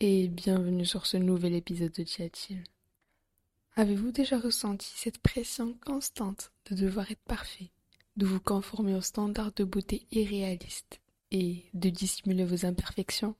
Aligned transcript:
Et 0.00 0.28
bienvenue 0.28 0.84
sur 0.84 1.06
ce 1.06 1.16
nouvel 1.16 1.54
épisode 1.54 1.92
de 1.92 2.04
Chill. 2.04 2.64
Avez-vous 3.76 4.12
déjà 4.12 4.38
ressenti 4.38 4.92
cette 4.94 5.18
pression 5.18 5.74
constante 5.86 6.52
de 6.70 6.76
devoir 6.76 7.10
être 7.10 7.22
parfait, 7.22 7.70
de 8.18 8.26
vous 8.26 8.40
conformer 8.40 8.94
aux 8.94 9.00
standards 9.00 9.52
de 9.52 9.64
beauté 9.64 10.06
irréalistes 10.10 11.00
et 11.30 11.64
de 11.72 11.88
dissimuler 11.88 12.44
vos 12.44 12.66
imperfections? 12.66 13.36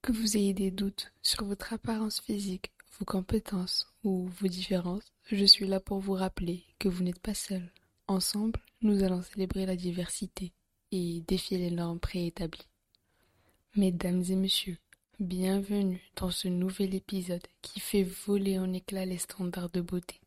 Que 0.00 0.12
vous 0.12 0.38
ayez 0.38 0.54
des 0.54 0.70
doutes 0.70 1.12
sur 1.20 1.44
votre 1.44 1.74
apparence 1.74 2.20
physique, 2.20 2.72
vos 2.98 3.04
compétences 3.04 3.92
ou 4.04 4.28
vos 4.40 4.48
différences, 4.48 5.12
je 5.30 5.44
suis 5.44 5.66
là 5.66 5.78
pour 5.78 5.98
vous 5.98 6.14
rappeler 6.14 6.64
que 6.78 6.88
vous 6.88 7.04
n'êtes 7.04 7.20
pas 7.20 7.34
seul. 7.34 7.70
Ensemble, 8.06 8.60
nous 8.80 9.02
allons 9.04 9.22
célébrer 9.22 9.66
la 9.66 9.76
diversité 9.76 10.54
et 10.90 11.22
défier 11.26 11.58
les 11.58 11.70
normes 11.70 12.00
préétablies. 12.00 12.68
Mesdames 13.76 14.24
et 14.30 14.36
messieurs, 14.36 14.78
bienvenue 15.20 16.00
dans 16.14 16.30
ce 16.30 16.46
nouvel 16.46 16.94
épisode 16.94 17.44
qui 17.60 17.80
fait 17.80 18.04
voler 18.04 18.56
en 18.60 18.72
éclats 18.72 19.04
les 19.04 19.18
standards 19.18 19.70
de 19.70 19.80
beauté 19.80 20.20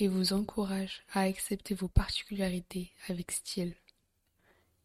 et 0.00 0.08
vous 0.08 0.32
encourage 0.32 1.04
à 1.12 1.20
accepter 1.20 1.74
vos 1.74 1.86
particularités 1.86 2.90
avec 3.08 3.30
style. 3.30 3.74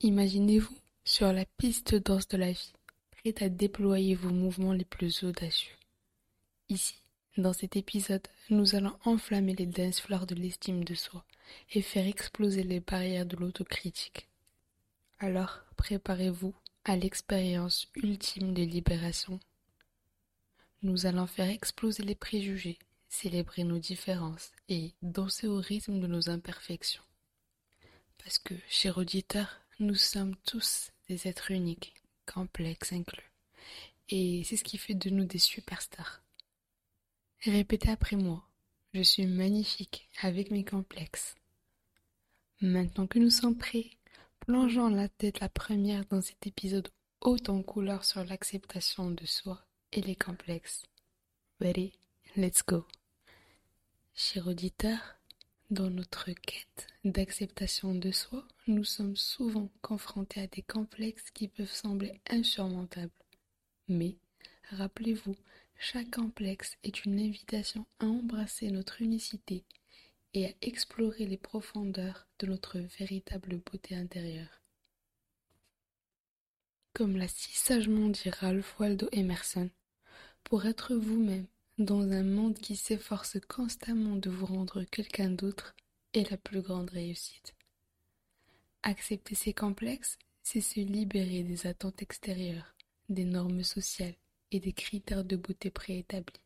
Imaginez-vous 0.02 0.78
sur 1.04 1.34
la 1.34 1.46
piste 1.58 1.96
danse 1.96 2.28
de 2.28 2.38
la 2.38 2.52
vie, 2.52 2.74
prête 3.10 3.42
à 3.42 3.50
déployer 3.50 4.14
vos 4.14 4.30
mouvements 4.30 4.74
les 4.74 4.86
plus 4.86 5.24
audacieux. 5.24 5.74
Ici, 6.70 6.96
dans 7.36 7.54
cet 7.54 7.76
épisode, 7.76 8.28
nous 8.52 8.76
allons 8.76 8.96
enflammer 9.04 9.56
les 9.56 9.66
denses 9.66 10.00
fleurs 10.00 10.28
de 10.28 10.36
l'estime 10.36 10.84
de 10.84 10.94
soi 10.94 11.26
et 11.74 11.82
faire 11.82 12.06
exploser 12.06 12.62
les 12.62 12.82
barrières 12.82 13.26
de 13.26 13.36
l'autocritique. 13.36 14.28
Alors, 15.18 15.62
préparez-vous 15.76 16.54
à 16.86 16.96
l'expérience 16.96 17.88
ultime 17.96 18.54
de 18.54 18.64
libération. 18.64 19.40
Nous 20.82 21.06
allons 21.06 21.28
faire 21.28 21.50
exploser 21.50 22.04
les 22.04 22.16
préjugés, 22.16 22.80
célébrer 23.10 23.64
nos 23.64 23.80
différences 23.80 24.52
et 24.70 24.94
danser 25.02 25.48
au 25.48 25.58
rythme 25.58 26.00
de 26.00 26.08
nos 26.08 26.30
imperfections. 26.30 27.04
Parce 28.24 28.40
que, 28.40 28.54
chers 28.70 28.98
auditeurs, 28.98 29.62
nous 29.80 29.96
sommes 29.96 30.36
tous 30.46 30.92
des 31.08 31.28
êtres 31.28 31.52
uniques, 31.52 31.94
complexes 32.26 32.94
inclus. 32.94 33.32
Et 34.10 34.44
c'est 34.44 34.58
ce 34.58 34.64
qui 34.64 34.78
fait 34.78 34.94
de 34.96 35.10
nous 35.10 35.26
des 35.26 35.40
superstars. 35.40 36.22
Répétez 37.42 37.90
après 37.90 38.16
moi. 38.16 38.44
Je 38.94 39.02
suis 39.02 39.26
magnifique 39.26 40.10
avec 40.22 40.50
mes 40.50 40.66
complexes. 40.66 41.36
Maintenant 42.62 43.08
que 43.08 43.20
nous 43.20 43.30
sommes 43.30 43.58
prêts, 43.58 43.92
plongeons 44.50 44.90
la 44.90 45.08
tête 45.08 45.42
la 45.42 45.48
première 45.48 46.06
dans 46.06 46.24
cet 46.24 46.48
épisode 46.48 46.88
haut 47.22 47.38
en 47.50 47.62
couleur 47.62 48.04
sur 48.04 48.26
l'acceptation 48.26 49.12
de 49.12 49.24
soi 49.28 49.64
et 49.92 50.02
les 50.02 50.16
complexes. 50.16 50.88
Ready? 51.62 51.94
Let's 52.36 52.64
go. 52.68 52.84
Chers 54.16 54.48
auditeurs, 54.48 55.20
dans 55.70 55.92
notre 55.92 56.32
quête 56.32 56.88
d'acceptation 57.06 57.94
de 57.94 58.10
soi, 58.10 58.44
nous 58.66 58.84
sommes 58.84 59.16
souvent 59.16 59.70
confrontés 59.84 60.42
à 60.42 60.48
des 60.48 60.64
complexes 60.64 61.30
qui 61.30 61.48
peuvent 61.48 61.72
sembler 61.72 62.20
insurmontables. 62.28 63.12
Mais, 63.88 64.18
rappelez-vous, 64.72 65.36
chaque 65.78 66.10
complexe 66.10 66.76
est 66.82 67.06
une 67.06 67.20
invitation 67.20 67.86
à 68.00 68.08
embrasser 68.08 68.72
notre 68.72 69.04
unicité 69.04 69.64
et 70.34 70.48
à 70.48 70.54
explorer 70.62 71.26
les 71.26 71.38
profondeurs 71.38 72.28
de 72.40 72.48
notre 72.48 72.80
véritable 72.80 73.58
beauté 73.58 73.96
intérieure. 73.96 74.62
Comme 76.94 77.18
l'a 77.18 77.28
si 77.28 77.54
sagement 77.54 78.10
dit 78.10 78.30
Ralph 78.30 78.80
Waldo 78.80 79.08
Emerson, 79.12 79.70
pour 80.44 80.66
être 80.66 80.96
vous-même 80.96 81.48
dans 81.78 82.12
un 82.12 82.24
monde 82.24 82.56
qui 82.56 82.76
s'efforce 82.76 83.38
constamment 83.48 84.16
de 84.16 84.30
vous 84.30 84.46
rendre 84.46 84.84
quelqu'un 84.84 85.30
d'autre 85.30 85.76
est 86.14 86.30
la 86.30 86.38
plus 86.38 86.62
grande 86.62 86.90
réussite. 86.90 87.56
Accepter 88.84 89.36
ces 89.36 89.54
complexes, 89.54 90.18
c'est 90.44 90.62
se 90.62 90.80
libérer 90.80 91.44
des 91.44 91.68
attentes 91.68 92.02
extérieures, 92.02 92.76
des 93.08 93.26
normes 93.26 93.64
sociales 93.64 94.16
et 94.52 94.60
des 94.60 94.74
critères 94.74 95.24
de 95.24 95.36
beauté 95.36 95.70
préétablis. 95.70 96.42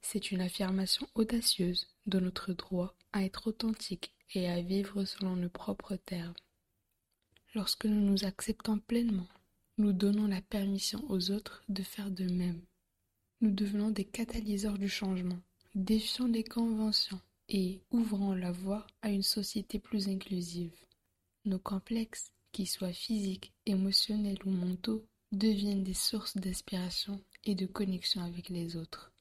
C'est 0.00 0.30
une 0.32 0.40
affirmation 0.40 1.08
audacieuse 1.14 1.88
de 2.06 2.20
notre 2.20 2.52
droit 2.52 2.94
à 3.12 3.24
être 3.24 3.48
authentique 3.48 4.12
et 4.34 4.48
à 4.48 4.60
vivre 4.60 5.04
selon 5.04 5.36
nos 5.36 5.48
propres 5.48 5.96
termes. 5.96 6.34
Lorsque 7.54 7.84
nous 7.84 8.00
nous 8.00 8.24
acceptons 8.24 8.78
pleinement, 8.78 9.28
nous 9.78 9.92
donnons 9.92 10.26
la 10.26 10.40
permission 10.40 11.04
aux 11.08 11.30
autres 11.30 11.62
de 11.68 11.82
faire 11.82 12.10
de 12.10 12.24
même. 12.24 12.62
Nous 13.40 13.50
devenons 13.50 13.90
des 13.90 14.04
catalyseurs 14.04 14.78
du 14.78 14.88
changement, 14.88 15.38
défiant 15.74 16.26
les 16.26 16.44
conventions 16.44 17.20
et 17.48 17.82
ouvrant 17.90 18.34
la 18.34 18.52
voie 18.52 18.86
à 19.02 19.10
une 19.10 19.22
société 19.22 19.78
plus 19.78 20.08
inclusive. 20.08 20.74
Nos 21.44 21.58
complexes, 21.58 22.32
qu'ils 22.52 22.68
soient 22.68 22.92
physiques, 22.92 23.52
émotionnels 23.66 24.38
ou 24.46 24.50
mentaux, 24.50 25.04
deviennent 25.32 25.84
des 25.84 25.94
sources 25.94 26.36
d'inspiration 26.36 27.20
et 27.44 27.54
de 27.54 27.66
connexion 27.66 28.22
avec 28.22 28.48
les 28.48 28.76
autres. 28.76 29.11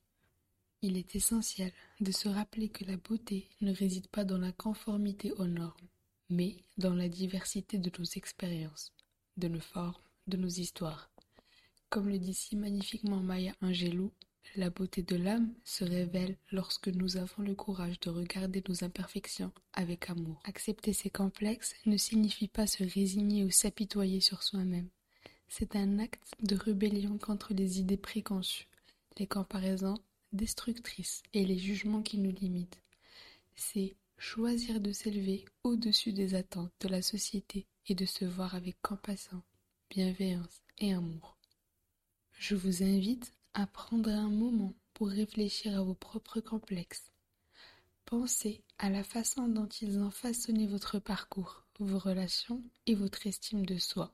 Il 0.83 0.97
est 0.97 1.15
essentiel 1.15 1.71
de 1.99 2.11
se 2.11 2.27
rappeler 2.27 2.67
que 2.69 2.85
la 2.85 2.97
beauté 2.97 3.47
ne 3.61 3.71
réside 3.71 4.07
pas 4.07 4.23
dans 4.23 4.39
la 4.39 4.51
conformité 4.51 5.31
aux 5.33 5.45
normes, 5.45 5.87
mais 6.29 6.55
dans 6.79 6.95
la 6.95 7.07
diversité 7.07 7.77
de 7.77 7.91
nos 7.99 8.05
expériences, 8.05 8.91
de 9.37 9.47
nos 9.47 9.59
formes, 9.59 10.01
de 10.27 10.37
nos 10.37 10.47
histoires. 10.47 11.11
Comme 11.89 12.09
le 12.09 12.17
dit 12.17 12.33
si 12.33 12.55
magnifiquement 12.55 13.19
Maya 13.19 13.53
Angelou, 13.61 14.11
la 14.55 14.71
beauté 14.71 15.03
de 15.03 15.15
l'âme 15.15 15.53
se 15.63 15.83
révèle 15.83 16.35
lorsque 16.51 16.87
nous 16.87 17.17
avons 17.17 17.43
le 17.43 17.53
courage 17.53 17.99
de 17.99 18.09
regarder 18.09 18.63
nos 18.67 18.83
imperfections 18.83 19.51
avec 19.73 20.09
amour. 20.09 20.41
Accepter 20.45 20.93
ces 20.93 21.11
complexes 21.11 21.75
ne 21.85 21.95
signifie 21.95 22.47
pas 22.47 22.65
se 22.65 22.83
résigner 22.83 23.43
ou 23.43 23.51
s'apitoyer 23.51 24.19
sur 24.19 24.41
soi-même. 24.41 24.89
C'est 25.47 25.75
un 25.75 25.99
acte 25.99 26.31
de 26.41 26.55
rébellion 26.55 27.19
contre 27.19 27.53
les 27.53 27.79
idées 27.79 27.97
préconçues, 27.97 28.67
les 29.19 29.27
comparaisons 29.27 29.99
destructrices 30.31 31.23
et 31.33 31.45
les 31.45 31.57
jugements 31.57 32.01
qui 32.01 32.17
nous 32.17 32.31
limitent. 32.31 32.81
C'est 33.55 33.95
choisir 34.17 34.79
de 34.79 34.91
s'élever 34.91 35.45
au-dessus 35.63 36.13
des 36.13 36.35
attentes 36.35 36.71
de 36.79 36.87
la 36.87 37.01
société 37.01 37.67
et 37.87 37.95
de 37.95 38.05
se 38.05 38.25
voir 38.25 38.55
avec 38.55 38.81
compassion, 38.81 39.41
bienveillance 39.89 40.61
et 40.79 40.93
amour. 40.93 41.37
Je 42.33 42.55
vous 42.55 42.83
invite 42.83 43.33
à 43.53 43.67
prendre 43.67 44.09
un 44.09 44.29
moment 44.29 44.73
pour 44.93 45.09
réfléchir 45.09 45.77
à 45.77 45.83
vos 45.83 45.93
propres 45.93 46.39
complexes. 46.39 47.11
Pensez 48.05 48.63
à 48.77 48.89
la 48.89 49.03
façon 49.03 49.47
dont 49.47 49.67
ils 49.67 49.99
ont 49.99 50.11
façonné 50.11 50.67
votre 50.67 50.99
parcours, 50.99 51.65
vos 51.79 51.99
relations 51.99 52.61
et 52.85 52.95
votre 52.95 53.25
estime 53.25 53.65
de 53.65 53.77
soi, 53.77 54.13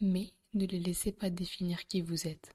mais 0.00 0.32
ne 0.54 0.66
les 0.66 0.80
laissez 0.80 1.12
pas 1.12 1.30
définir 1.30 1.86
qui 1.86 2.00
vous 2.00 2.26
êtes. 2.26 2.54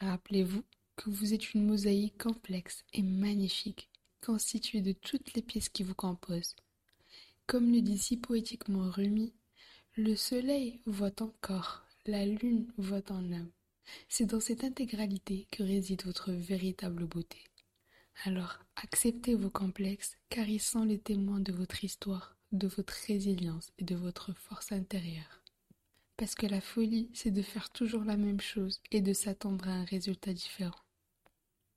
Rappelez-vous 0.00 0.62
que 0.96 1.10
vous 1.10 1.34
êtes 1.34 1.54
une 1.54 1.66
mosaïque 1.66 2.18
complexe 2.22 2.84
et 2.92 3.02
magnifique, 3.02 3.90
constituée 4.24 4.80
de 4.80 4.92
toutes 4.92 5.34
les 5.34 5.42
pièces 5.42 5.68
qui 5.68 5.82
vous 5.82 5.94
composent. 5.94 6.56
Comme 7.46 7.72
le 7.72 7.80
dit 7.80 7.98
si 7.98 8.16
poétiquement 8.16 8.90
Rumi, 8.90 9.32
le 9.96 10.16
soleil 10.16 10.80
voit 10.86 11.20
en 11.20 11.32
corps, 11.40 11.84
la 12.06 12.24
lune 12.24 12.66
voit 12.78 13.10
en 13.10 13.32
âme. 13.32 13.50
C'est 14.08 14.26
dans 14.26 14.40
cette 14.40 14.64
intégralité 14.64 15.48
que 15.50 15.62
réside 15.62 16.04
votre 16.04 16.32
véritable 16.32 17.06
beauté. 17.06 17.38
Alors 18.24 18.58
acceptez 18.76 19.34
vos 19.34 19.50
complexes 19.50 20.16
car 20.28 20.48
ils 20.48 20.60
sont 20.60 20.84
les 20.84 20.98
témoins 20.98 21.40
de 21.40 21.52
votre 21.52 21.84
histoire, 21.84 22.36
de 22.52 22.68
votre 22.68 22.94
résilience 23.06 23.72
et 23.78 23.84
de 23.84 23.94
votre 23.94 24.32
force 24.34 24.72
intérieure. 24.72 25.41
Parce 26.22 26.36
que 26.36 26.46
la 26.46 26.60
folie, 26.60 27.10
c'est 27.14 27.32
de 27.32 27.42
faire 27.42 27.70
toujours 27.70 28.04
la 28.04 28.16
même 28.16 28.40
chose 28.40 28.80
et 28.92 29.00
de 29.00 29.12
s'attendre 29.12 29.66
à 29.66 29.72
un 29.72 29.84
résultat 29.84 30.32
différent. 30.32 30.78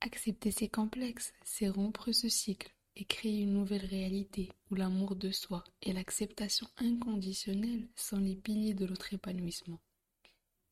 Accepter 0.01 0.51
ces 0.51 0.67
complexes, 0.67 1.33
c'est 1.43 1.67
rompre 1.67 2.11
ce 2.11 2.29
cycle 2.29 2.71
et 2.95 3.05
créer 3.05 3.41
une 3.41 3.53
nouvelle 3.53 3.87
réalité 3.87 4.51
où 4.69 4.75
l'amour 4.75 5.15
de 5.15 5.31
soi 5.31 5.63
et 5.81 5.93
l'acceptation 5.93 6.67
inconditionnelle 6.77 7.87
sont 7.95 8.19
les 8.19 8.35
piliers 8.35 8.75
de 8.75 8.85
notre 8.85 9.15
épanouissement. 9.15 9.79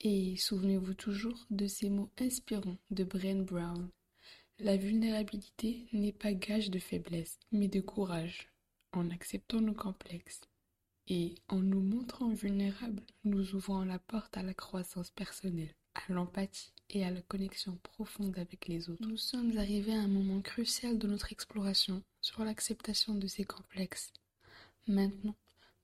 Et 0.01 0.37
souvenez-vous 0.37 0.93
toujours 0.93 1.47
de 1.49 1.65
ces 1.65 1.89
mots 1.89 2.11
inspirants 2.19 2.77
de 2.91 3.03
Brian 3.03 3.41
Brown. 3.41 3.89
La 4.59 4.77
vulnérabilité 4.77 5.87
n'est 5.93 6.13
pas 6.13 6.33
gage 6.33 6.69
de 6.69 6.77
faiblesse, 6.77 7.39
mais 7.51 7.69
de 7.69 7.81
courage. 7.81 8.51
En 8.91 9.09
acceptant 9.09 9.61
nos 9.61 9.73
complexes 9.73 10.41
et 11.07 11.35
en 11.49 11.59
nous 11.59 11.81
montrant 11.81 12.29
vulnérables, 12.29 13.03
nous 13.23 13.55
ouvrons 13.55 13.83
la 13.83 13.99
porte 13.99 14.37
à 14.37 14.43
la 14.43 14.53
croissance 14.53 15.09
personnelle, 15.11 15.73
à 15.95 16.13
l'empathie 16.13 16.71
et 16.89 17.05
à 17.05 17.11
la 17.11 17.21
connexion 17.21 17.77
profonde 17.83 18.37
avec 18.37 18.67
les 18.67 18.89
autres. 18.89 19.07
Nous 19.07 19.17
sommes 19.17 19.57
arrivés 19.57 19.93
à 19.93 20.01
un 20.01 20.07
moment 20.07 20.41
crucial 20.41 20.97
de 20.97 21.07
notre 21.07 21.31
exploration 21.31 22.03
sur 22.21 22.43
l'acceptation 22.43 23.15
de 23.15 23.27
ces 23.27 23.43
complexes. 23.43 24.13
Maintenant, 24.87 25.35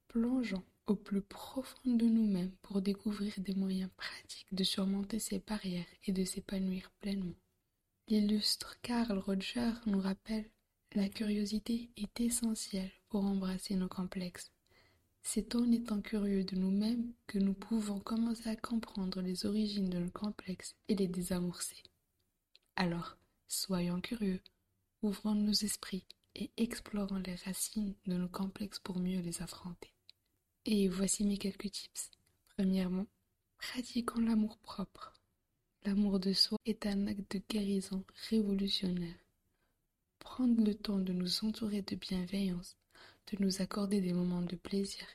plongeons 0.08 0.64
au 0.88 0.96
plus 0.96 1.22
profond 1.22 1.78
de 1.86 2.06
nous-mêmes 2.06 2.52
pour 2.62 2.82
découvrir 2.82 3.34
des 3.38 3.54
moyens 3.54 3.92
pratiques 3.96 4.48
de 4.52 4.64
surmonter 4.64 5.20
ces 5.20 5.40
barrières 5.40 5.86
et 6.06 6.12
de 6.12 6.24
s'épanouir 6.24 6.90
pleinement. 7.00 7.36
L'illustre 8.08 8.80
Carl 8.82 9.20
Roger 9.20 9.72
nous 9.86 10.02
rappelle 10.02 10.50
la 10.96 11.08
curiosité 11.08 11.92
est 11.98 12.20
essentielle 12.20 12.92
pour 13.10 13.24
embrasser 13.24 13.76
nos 13.76 13.88
complexes. 13.88 14.52
C'est 15.22 15.56
en 15.56 15.72
étant 15.72 16.02
curieux 16.02 16.44
de 16.44 16.56
nous-mêmes 16.56 17.14
que 17.28 17.38
nous 17.40 17.54
pouvons 17.54 18.00
commencer 18.00 18.50
à 18.50 18.56
comprendre 18.56 19.22
les 19.22 19.46
origines 19.46 19.90
de 19.90 20.00
nos 20.00 20.12
complexes 20.12 20.76
et 20.88 20.96
les 20.96 21.08
désamorcer. 21.08 21.84
Alors, 22.76 23.18
soyons 23.48 24.02
curieux, 24.02 24.42
ouvrons 25.02 25.36
nos 25.36 25.52
esprits 25.52 26.06
et 26.36 26.52
explorons 26.58 27.22
les 27.26 27.36
racines 27.36 27.96
de 28.06 28.16
nos 28.16 28.30
complexes 28.30 28.80
pour 28.80 29.00
mieux 29.00 29.20
les 29.20 29.42
affronter. 29.42 29.94
Et 30.66 30.88
voici 30.88 31.26
mes 31.26 31.38
quelques 31.38 31.72
tips. 31.72 32.12
Premièrement, 32.56 33.08
pratiquons 33.58 34.22
l'amour 34.22 34.58
propre. 34.60 35.14
L'amour 35.86 36.20
de 36.20 36.34
soi 36.34 36.58
est 36.66 36.86
un 36.86 37.08
acte 37.08 37.36
de 37.36 37.42
guérison 37.50 38.04
révolutionnaire. 38.30 39.16
Prendre 40.20 40.64
le 40.64 40.76
temps 40.76 41.00
de 41.00 41.14
nous 41.14 41.46
entourer 41.46 41.82
de 41.82 41.96
bienveillance, 41.96 42.78
de 43.32 43.44
nous 43.44 43.62
accorder 43.62 44.02
des 44.02 44.14
moments 44.14 44.42
de 44.42 44.56
plaisir 44.56 45.06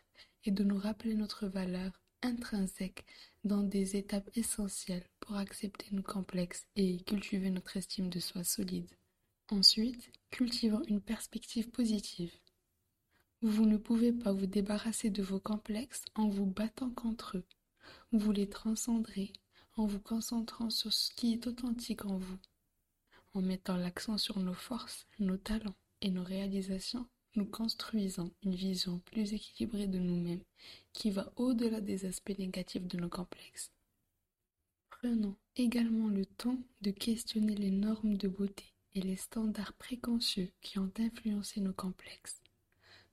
et 0.44 0.50
de 0.50 0.64
nous 0.64 0.78
rappeler 0.78 1.14
notre 1.14 1.46
valeur 1.46 2.00
intrinsèque 2.22 3.04
dans 3.44 3.62
des 3.62 3.96
étapes 3.96 4.30
essentielles 4.34 5.06
pour 5.20 5.36
accepter 5.36 5.86
nos 5.92 6.02
complexes 6.02 6.66
et 6.76 7.02
cultiver 7.04 7.50
notre 7.50 7.76
estime 7.76 8.08
de 8.08 8.20
soi 8.20 8.44
solide. 8.44 8.90
Ensuite, 9.50 10.10
cultivons 10.30 10.82
une 10.88 11.00
perspective 11.00 11.70
positive. 11.70 12.32
Vous 13.42 13.66
ne 13.66 13.76
pouvez 13.76 14.12
pas 14.12 14.32
vous 14.32 14.46
débarrasser 14.46 15.10
de 15.10 15.22
vos 15.22 15.40
complexes 15.40 16.04
en 16.14 16.28
vous 16.28 16.46
battant 16.46 16.90
contre 16.90 17.36
eux. 17.36 17.44
Vous 18.12 18.32
les 18.32 18.48
transcendrez 18.48 19.32
en 19.76 19.86
vous 19.86 20.00
concentrant 20.00 20.70
sur 20.70 20.92
ce 20.92 21.12
qui 21.14 21.34
est 21.34 21.46
authentique 21.46 22.06
en 22.06 22.16
vous. 22.16 22.38
En 23.34 23.42
mettant 23.42 23.76
l'accent 23.76 24.16
sur 24.16 24.38
nos 24.38 24.54
forces, 24.54 25.06
nos 25.18 25.36
talents 25.36 25.76
et 26.00 26.10
nos 26.10 26.24
réalisations, 26.24 27.06
nous 27.36 27.46
construisons 27.46 28.30
une 28.44 28.54
vision 28.54 29.00
plus 29.06 29.32
équilibrée 29.32 29.86
de 29.86 29.98
nous-mêmes 29.98 30.44
qui 30.92 31.10
va 31.10 31.32
au-delà 31.36 31.80
des 31.80 32.06
aspects 32.06 32.38
négatifs 32.38 32.86
de 32.86 32.96
nos 32.98 33.08
complexes. 33.08 33.70
Prenons 34.90 35.36
également 35.56 36.08
le 36.08 36.24
temps 36.24 36.58
de 36.80 36.90
questionner 36.90 37.54
les 37.54 37.70
normes 37.70 38.16
de 38.16 38.28
beauté 38.28 38.64
et 38.94 39.00
les 39.00 39.16
standards 39.16 39.74
préconçus 39.74 40.52
qui 40.60 40.78
ont 40.78 40.92
influencé 40.98 41.60
nos 41.60 41.72
complexes. 41.72 42.40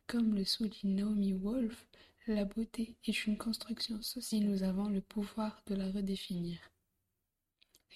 Comme 0.07 0.35
le 0.35 0.45
souligne 0.45 0.95
Naomi 0.95 1.33
Wolf, 1.33 1.87
la 2.27 2.45
beauté 2.45 2.95
est 3.05 3.25
une 3.25 3.37
construction 3.37 4.01
sociale. 4.01 4.43
Nous 4.43 4.63
avons 4.63 4.87
le 4.87 5.01
pouvoir 5.01 5.61
de 5.67 5.75
la 5.75 5.89
redéfinir. 5.91 6.70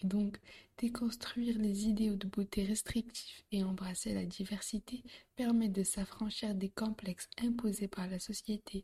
Et 0.02 0.08
donc, 0.08 0.40
déconstruire 0.78 1.58
les 1.58 1.88
idéaux 1.88 2.16
de 2.16 2.28
beauté 2.28 2.64
restrictifs 2.64 3.44
et 3.52 3.64
embrasser 3.64 4.14
la 4.14 4.26
diversité 4.26 5.04
permet 5.36 5.70
de 5.70 5.84
s'affranchir 5.84 6.54
des 6.54 6.70
complexes 6.70 7.30
imposés 7.42 7.88
par 7.88 8.08
la 8.08 8.20
société 8.20 8.84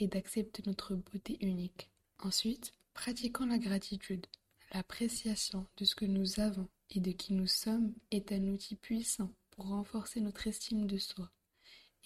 et 0.00 0.06
d'accepter 0.06 0.62
notre 0.66 0.94
beauté 0.94 1.36
unique. 1.40 1.90
Ensuite, 2.18 2.72
pratiquons 2.94 3.46
la 3.46 3.58
gratitude. 3.58 4.26
L'appréciation 4.72 5.66
de 5.76 5.84
ce 5.84 5.94
que 5.94 6.06
nous 6.06 6.40
avons 6.40 6.68
et 6.90 7.00
de 7.00 7.12
qui 7.12 7.34
nous 7.34 7.46
sommes 7.46 7.92
est 8.10 8.32
un 8.32 8.42
outil 8.48 8.76
puissant 8.76 9.30
pour 9.50 9.68
renforcer 9.68 10.20
notre 10.20 10.46
estime 10.46 10.86
de 10.86 10.98
soi 10.98 11.30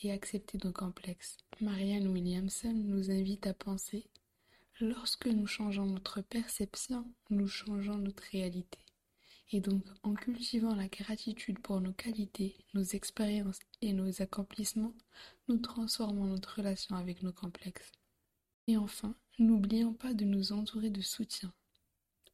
et 0.03 0.13
accepter 0.13 0.59
nos 0.65 0.73
complexes. 0.73 1.37
Marianne 1.61 2.09
Williamson 2.09 2.73
nous 2.73 3.11
invite 3.11 3.47
à 3.47 3.55
penser 3.55 4.07
Lorsque 4.81 5.27
nous 5.27 5.47
changeons 5.47 5.87
notre 5.87 6.23
perception, 6.23 7.05
nous 7.29 7.47
changeons 7.47 7.99
notre 7.99 8.23
réalité. 8.33 8.79
Et 9.53 9.61
donc, 9.61 9.85
en 10.03 10.15
cultivant 10.15 10.75
la 10.75 10.89
gratitude 10.89 11.59
pour 11.59 11.81
nos 11.81 11.93
qualités, 11.93 12.57
nos 12.73 12.83
expériences 12.83 13.59
et 13.83 13.93
nos 13.93 14.23
accomplissements, 14.23 14.95
nous 15.49 15.59
transformons 15.59 16.25
notre 16.25 16.57
relation 16.57 16.97
avec 16.97 17.23
nos 17.23 17.33
complexes. 17.33 17.93
Et 18.69 18.77
enfin, 18.77 19.15
n'oublions 19.39 19.93
pas 19.93 20.15
de 20.15 20.25
nous 20.25 20.53
entourer 20.53 20.91
de 20.91 21.03
soutien. 21.03 21.53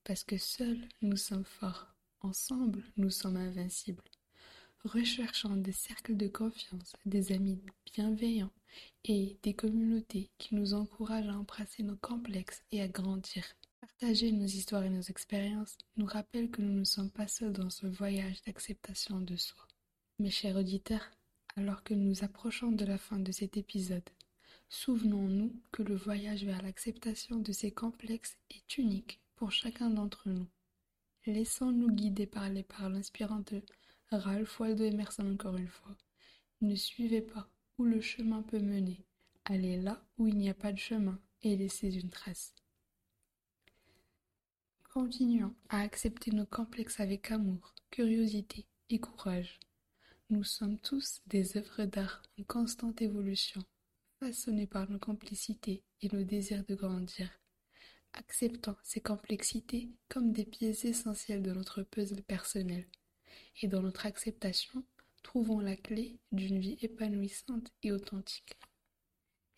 Parce 0.05 0.23
que 0.23 0.39
seuls, 0.39 0.89
nous 1.03 1.17
sommes 1.17 1.45
forts. 1.45 1.95
Ensemble, 2.21 2.85
nous 2.97 3.11
sommes 3.11 3.37
invincibles 3.37 4.05
recherchant 4.87 5.57
des 5.57 5.73
cercles 5.73 6.17
de 6.17 6.29
confiance, 6.29 6.95
des 7.05 7.33
amis 7.33 7.61
bienveillants 7.93 8.53
et 9.05 9.39
des 9.43 9.55
communautés 9.55 10.31
qui 10.39 10.55
nous 10.55 10.75
encouragent 10.75 11.29
à 11.29 11.39
embrasser 11.39 11.83
nos 11.83 11.97
complexes 11.97 12.63
et 12.73 12.83
à 12.83 12.89
grandir. 12.89 13.45
Partager 13.81 14.33
nos 14.33 14.47
histoires 14.47 14.85
et 14.85 14.91
nos 14.91 15.03
expériences 15.03 15.79
nous 15.97 16.07
rappelle 16.07 16.51
que 16.51 16.63
nous 16.63 16.81
ne 16.81 16.85
sommes 16.85 17.11
pas 17.11 17.29
seuls 17.29 17.53
dans 17.53 17.71
ce 17.71 17.87
voyage 17.87 18.43
d'acceptation 18.43 19.21
de 19.21 19.37
soi. 19.37 19.67
Mes 20.19 20.31
chers 20.31 20.57
auditeurs, 20.57 21.11
alors 21.57 21.83
que 21.83 21.95
nous 21.95 22.25
approchons 22.25 22.73
de 22.73 22.85
la 22.85 22.99
fin 22.99 23.19
de 23.19 23.33
cet 23.33 23.57
épisode, 23.57 24.09
souvenons-nous 24.69 25.55
que 25.73 25.83
le 25.83 25.95
voyage 25.95 26.45
vers 26.45 26.63
l'acceptation 26.63 27.37
de 27.37 27.53
ces 27.53 27.71
complexes 27.71 28.37
est 28.51 28.79
unique 28.79 29.21
pour 29.37 29.53
chacun 29.53 29.91
d'entre 29.91 30.29
nous. 30.29 30.47
Laissons-nous 31.27 31.91
guider 31.91 32.27
par 32.27 32.49
les 32.49 32.63
paroles 32.63 32.97
inspirantes 32.97 33.55
Ralph 34.11 34.61
Waldo 34.61 34.85
Emerson 34.85 35.33
encore 35.33 35.57
une 35.57 35.69
fois. 35.69 35.97
Ne 36.61 36.75
suivez 36.77 37.21
pas 37.21 37.49
où 37.79 37.85
le 37.85 38.01
chemin 38.01 38.43
peut 38.43 38.61
mener. 38.61 39.05
Allez 39.45 39.81
là 39.81 40.03
où 40.19 40.27
il 40.27 40.37
n'y 40.37 40.51
a 40.51 40.55
pas 40.55 40.73
de 40.73 40.79
chemin 40.79 41.21
et 41.43 41.57
laissez 41.57 41.95
une 41.95 42.11
trace. 42.11 42.55
Continuons 44.93 45.55
à 45.69 45.81
accepter 45.81 46.31
nos 46.31 46.47
complexes 46.47 47.01
avec 47.01 47.31
amour, 47.31 47.75
curiosité 47.91 48.67
et 48.89 48.99
courage. 48.99 49.61
Nous 50.31 50.43
sommes 50.43 50.79
tous 50.79 51.21
des 51.27 51.57
œuvres 51.57 51.85
d'art 51.85 52.23
en 52.39 52.45
constante 52.45 53.03
évolution, 53.03 53.63
façonnées 54.19 54.67
par 54.67 54.91
nos 54.91 54.99
complicités 54.99 55.85
et 56.01 56.09
nos 56.09 56.25
désirs 56.25 56.65
de 56.65 56.75
grandir. 56.75 57.31
Acceptons 58.15 58.77
ces 58.83 59.01
complexités 59.01 59.91
comme 60.09 60.33
des 60.33 60.47
pièces 60.47 60.87
essentielles 60.87 61.43
de 61.43 61.53
notre 61.53 61.83
puzzle 61.83 62.23
personnel 62.23 62.87
et 63.61 63.69
dans 63.69 63.83
notre 63.83 64.07
acceptation, 64.07 64.83
trouvons 65.27 65.59
la 65.59 65.75
clé 65.75 66.21
d'une 66.31 66.61
vie 66.61 66.79
épanouissante 66.83 67.73
et 67.83 67.91
authentique. 67.91 68.57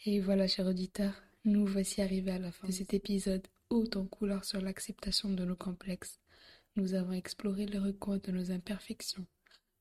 Et 0.06 0.18
voilà, 0.18 0.48
chers 0.48 0.66
auditeurs, 0.66 1.22
nous 1.44 1.66
voici 1.66 2.00
arrivés 2.00 2.30
à 2.30 2.38
la 2.38 2.52
fin 2.52 2.66
de 2.66 2.72
cet 2.72 2.94
épisode 2.94 3.46
haut 3.68 3.90
en 3.94 4.06
couleur 4.06 4.46
sur 4.46 4.62
l'acceptation 4.62 5.28
de 5.28 5.44
nos 5.44 5.56
complexes. 5.56 6.20
Nous 6.76 6.94
avons 6.94 7.12
exploré 7.12 7.66
les 7.66 7.78
recoins 7.78 8.16
de 8.16 8.32
nos 8.32 8.50
imperfections. 8.50 9.26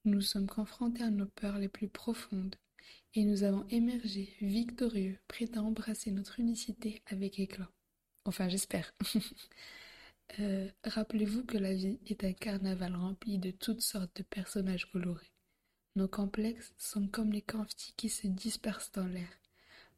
Nous 0.04 0.20
sommes 0.20 0.46
confrontés 0.46 1.04
à 1.04 1.10
nos 1.10 1.24
peurs 1.24 1.58
les 1.58 1.70
plus 1.70 1.88
profondes. 1.88 2.56
Et 3.14 3.24
nous 3.24 3.42
avons 3.42 3.66
émergé 3.70 4.36
victorieux, 4.42 5.18
prêts 5.26 5.56
à 5.56 5.62
embrasser 5.62 6.10
notre 6.10 6.38
unicité 6.38 7.00
avec 7.06 7.38
éclat. 7.38 7.70
Enfin, 8.26 8.48
j'espère. 8.50 8.92
Euh, 10.40 10.68
rappelez-vous 10.84 11.46
que 11.46 11.56
la 11.56 11.72
vie 11.72 11.98
est 12.06 12.22
un 12.22 12.34
carnaval 12.34 12.94
rempli 12.94 13.38
de 13.38 13.50
toutes 13.50 13.80
sortes 13.80 14.14
de 14.16 14.22
personnages 14.22 14.84
colorés. 14.92 15.32
Nos 15.98 16.06
complexes 16.06 16.72
sont 16.78 17.08
comme 17.08 17.32
les 17.32 17.42
confettis 17.42 17.92
qui 17.96 18.08
se 18.08 18.28
dispersent 18.28 18.92
dans 18.92 19.08
l'air, 19.08 19.28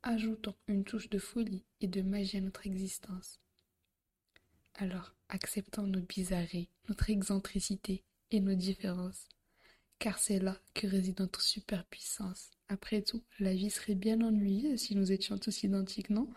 ajoutant 0.03 0.57
une 0.67 0.83
touche 0.83 1.11
de 1.11 1.19
folie 1.19 1.63
et 1.83 1.89
de 1.89 2.01
magie 2.01 2.39
à 2.39 2.41
notre 2.41 2.67
existence. 2.67 3.39
Alors, 4.77 5.13
acceptons 5.29 5.87
nos 5.87 6.01
bizarreries, 6.01 6.71
notre 6.89 7.11
excentricité 7.11 8.03
et 8.31 8.41
nos 8.41 8.55
différences, 8.55 9.29
car 9.99 10.19
c'est 10.19 10.39
là 10.39 10.57
que 10.73 10.87
réside 10.87 11.21
notre 11.21 11.43
superpuissance. 11.43 12.51
Après 12.69 13.03
tout, 13.03 13.23
la 13.39 13.53
vie 13.53 13.69
serait 13.69 13.95
bien 13.95 14.23
ennuyeuse 14.23 14.81
si 14.81 14.97
nous 14.97 15.13
étions 15.13 15.37
tous 15.37 15.65
identiques, 15.65 16.09
non? 16.09 16.33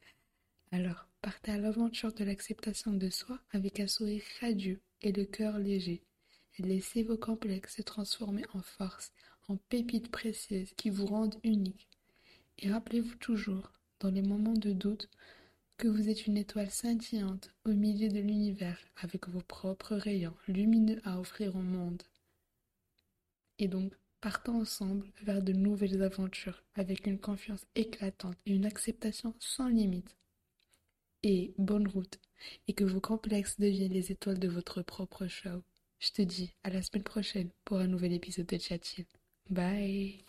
Alors, 0.72 1.06
Partez 1.20 1.52
à 1.52 1.58
l'aventure 1.58 2.12
de 2.12 2.24
l'acceptation 2.24 2.92
de 2.92 3.08
soi 3.10 3.38
avec 3.52 3.80
un 3.80 3.86
sourire 3.86 4.22
radieux 4.40 4.80
et 5.00 5.12
le 5.12 5.24
cœur 5.24 5.58
léger. 5.58 6.02
Laissez 6.58 7.02
vos 7.02 7.16
complexes 7.16 7.76
se 7.76 7.82
transformer 7.82 8.44
en 8.54 8.62
force, 8.62 9.12
en 9.48 9.56
pépites 9.56 10.10
précieuses 10.10 10.72
qui 10.76 10.88
vous 10.88 11.06
rendent 11.06 11.38
unique. 11.42 11.88
Et 12.58 12.70
rappelez-vous 12.70 13.16
toujours, 13.16 13.72
dans 14.00 14.10
les 14.10 14.22
moments 14.22 14.54
de 14.54 14.72
doute, 14.72 15.08
que 15.76 15.88
vous 15.88 16.08
êtes 16.08 16.26
une 16.26 16.36
étoile 16.36 16.70
scintillante 16.70 17.52
au 17.64 17.72
milieu 17.72 18.08
de 18.08 18.20
l'univers 18.20 18.78
avec 18.96 19.28
vos 19.28 19.40
propres 19.40 19.96
rayons 19.96 20.36
lumineux 20.46 21.00
à 21.04 21.18
offrir 21.18 21.56
au 21.56 21.62
monde. 21.62 22.02
Et 23.58 23.66
donc, 23.66 23.92
partons 24.20 24.60
ensemble 24.60 25.10
vers 25.22 25.42
de 25.42 25.52
nouvelles 25.52 26.02
aventures 26.02 26.62
avec 26.76 27.06
une 27.06 27.18
confiance 27.18 27.66
éclatante 27.74 28.36
et 28.46 28.52
une 28.52 28.66
acceptation 28.66 29.34
sans 29.40 29.68
limite 29.68 30.16
et 31.24 31.54
bonne 31.58 31.88
route, 31.88 32.20
et 32.68 32.74
que 32.74 32.84
vos 32.84 33.00
complexes 33.00 33.58
deviennent 33.58 33.92
les 33.92 34.12
étoiles 34.12 34.38
de 34.38 34.48
votre 34.48 34.82
propre 34.82 35.26
show. 35.26 35.62
Je 36.04 36.10
te 36.12 36.20
dis 36.20 36.54
à 36.62 36.68
la 36.68 36.82
semaine 36.82 37.02
prochaine 37.02 37.48
pour 37.64 37.78
un 37.78 37.86
nouvel 37.86 38.12
épisode 38.12 38.44
de 38.44 38.58
Chat 38.58 38.78
Bye 39.48 40.22